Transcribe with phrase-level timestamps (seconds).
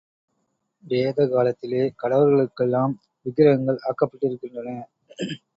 [0.83, 4.77] வேத காலத்திலே கடவுளர்களுக்கெல்லாம் விக்கிரகங்கள் ஆக்கப்பட்டிருக்கின்றன.